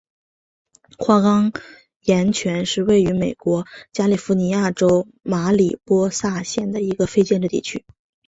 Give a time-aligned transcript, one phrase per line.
[0.97, 1.51] 花岗
[2.01, 7.85] 岩泉是位于美国加利福尼亚州马里波萨县的一个非建制地区。